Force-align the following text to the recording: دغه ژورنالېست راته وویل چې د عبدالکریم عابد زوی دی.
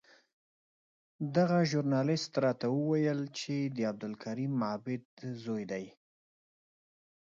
دغه 1.35 1.59
ژورنالېست 1.69 2.31
راته 2.45 2.67
وویل 2.77 3.21
چې 3.39 3.55
د 3.75 3.77
عبدالکریم 3.91 4.53
عابد 4.69 5.05
زوی 5.43 5.63
دی. 5.71 5.85